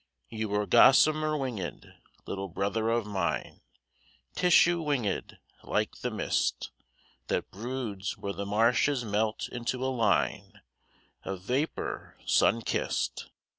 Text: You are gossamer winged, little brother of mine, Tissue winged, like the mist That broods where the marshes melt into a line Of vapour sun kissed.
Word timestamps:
You 0.29 0.51
are 0.55 0.65
gossamer 0.65 1.37
winged, 1.37 1.93
little 2.25 2.47
brother 2.47 2.89
of 2.89 3.05
mine, 3.05 3.61
Tissue 4.33 4.81
winged, 4.81 5.37
like 5.61 5.97
the 5.97 6.09
mist 6.09 6.71
That 7.27 7.51
broods 7.51 8.17
where 8.17 8.33
the 8.33 8.47
marshes 8.47 9.05
melt 9.05 9.47
into 9.49 9.85
a 9.85 9.93
line 9.95 10.61
Of 11.21 11.43
vapour 11.43 12.17
sun 12.25 12.63
kissed. 12.63 13.29